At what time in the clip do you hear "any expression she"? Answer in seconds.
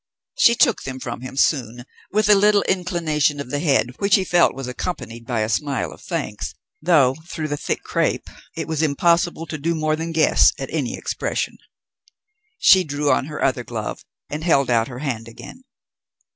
10.73-12.83